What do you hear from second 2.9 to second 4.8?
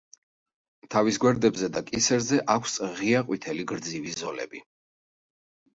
ღია ყვითელი გრძივი ზოლები.